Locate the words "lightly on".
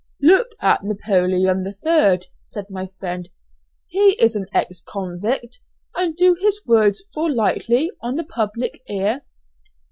7.31-8.15